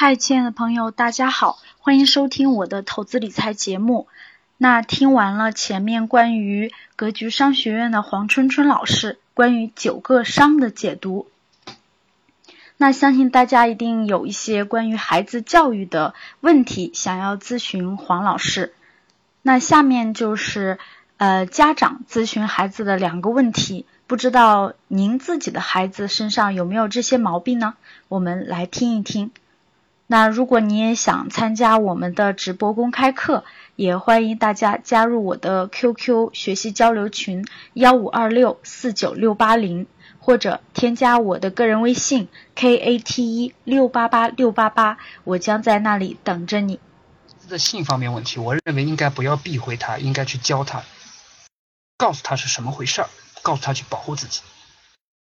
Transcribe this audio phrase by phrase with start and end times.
[0.00, 4.06] 嗨，亲爱的朋友，大家好，欢迎收听我的投资理财节目。
[4.56, 11.26] 那听完了前面关于格局商学院的黄春春老师关于九个商的解读，
[12.76, 18.72] 那相信大家一定有一些关于孩子教育的问题想要咨询黄老师。
[19.42, 20.78] 那下面就是
[21.16, 27.74] 呃家长咨询孩子的两个问题，不知道您自己的孩子身上有没有这些毛病呢？
[28.06, 29.32] 我们来听一听。
[30.10, 33.44] 那如果你也想参加我们的直播公开课，
[33.76, 39.86] 也欢迎大家加入我的 QQ 学习交流群幺五二六四九六八零，
[40.18, 46.80] 或者添加我的个人微信 KATE 六八八六八八，我将在那里等着你。
[47.50, 50.84] 的性方面问题，我认为应该不要避讳他，应该去教他，
[51.98, 53.08] 告诉他是什么回事儿，
[53.42, 54.40] 告诉他去保护自己。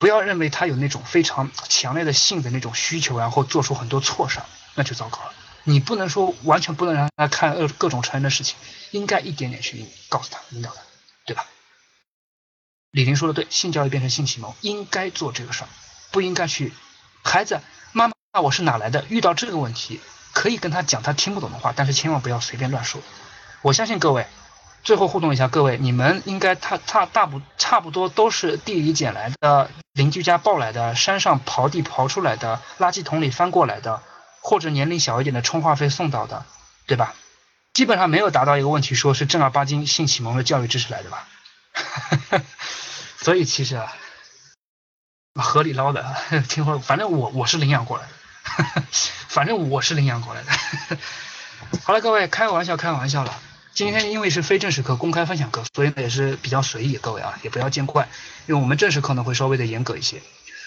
[0.00, 4.46] 不要认为他有那种非常强烈的性的那种需求，然后做出很多错事儿。
[4.74, 5.34] 那就糟糕了。
[5.64, 8.56] 你不能说完全不能让他看各各种成人的事情，
[8.92, 10.80] 应该一点点去告诉他、引导他，
[11.26, 11.44] 对吧？
[12.92, 15.68] 李林说的对，性教育变成性启蒙，应该做这个事儿，
[16.10, 16.72] 不应该去。
[17.22, 17.60] 孩子，
[17.92, 19.04] 妈妈，我是哪来的？
[19.10, 20.00] 遇到这个问题，
[20.32, 23.02] 可以跟他讲他听不懂的话，但是千万不要随便乱说。
[23.60, 24.26] 我相信各位，
[24.82, 34.02] 最后互动一下，各位，你们应该他他大不差不多都是地里捡来的，邻居家抱来的，山上刨地刨出来的，垃圾桶里翻过来的。
[34.42, 36.46] 或者年龄小一点的充话费送到的，
[36.86, 37.14] 对吧？
[37.74, 41.28] 基本上没有达到一个问题，说是正儿八经性启蒙的教育知识来的吧？
[43.20, 43.92] 所以其实啊，
[45.34, 46.16] 河里捞的，
[46.48, 48.82] 听说反正我我是领养过来的，
[49.28, 50.50] 反正我是领养过来的。
[51.84, 53.38] 好了，各位开个玩笑，开个玩笑了。
[53.72, 58.08] 今天因为是非正式课，公开分享课，所以呢也是比较随意，各位啊也不要见怪，
[58.46, 60.20] 因为我们正式课呢会稍微的严格一些。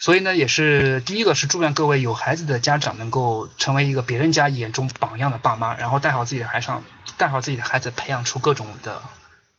[0.00, 6.84] 所以呢，也是第一个是祝愿各位有孩子的家长能够成为一个别人家眼中榜样的爸妈，然后带好自己的孩上，
[7.16, 9.00] 带好自己的孩子，培养出各种的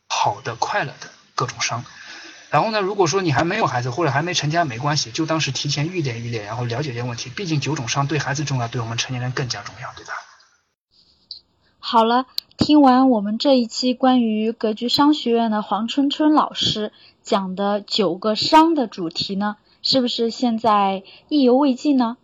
[0.08, 1.84] 好的、快乐的各种伤。
[2.50, 7.30] 然后呢，如果说你还没有孩子或者还没成家，没关系，就当是提前预练预练，然后了解这些问题。
[7.30, 10.12] 毕竟九种伤对孩子重要，对我们成年人更加重要，对吧？
[11.88, 12.26] 好了，
[12.56, 16.90] 听完我们这一期关于格局商学院的黄春春老师
[17.22, 19.56] 讲的九个商的主题呢？
[19.82, 22.16] 是不是现在意犹未尽呢？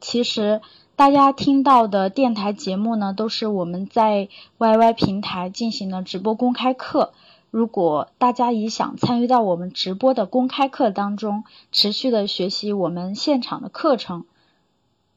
[0.00, 0.60] 其实
[0.96, 4.28] 大家听到的电台节目呢，都是我们在
[4.58, 7.12] YY 平台进行的直播公开课。
[7.52, 14.24] 如果大家也想参与到我们直播的公开课当中，持续的学习我们现场的课程，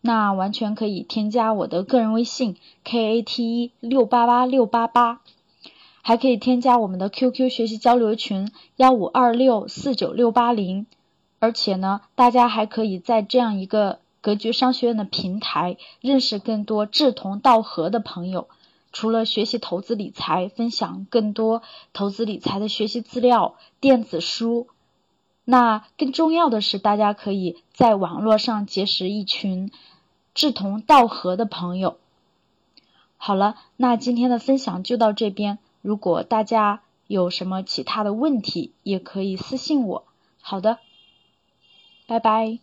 [0.07, 5.19] 那完全可以添加我的个人微信 kate 六八八六八八。
[6.01, 10.85] 还可以添加我们的 QQ 学习交流群幺五二六四九六八零，
[11.39, 18.47] 而且呢，大家还可以在这样一个格局商学院的平台认识更多志同道合的朋友。
[18.93, 24.67] 除了学习投资理财，分享更多投资理财的学习资料、电子书，
[25.43, 29.71] 那更重要的是，大家可以在网络上结识一群
[30.37, 31.97] 志同道合的朋友。
[33.17, 35.57] 好了，那今天的分享就到这边。
[35.81, 40.05] 如果大家有什么其他的问题，也可以私信我。
[40.39, 40.77] 好的，
[42.05, 42.59] 拜拜。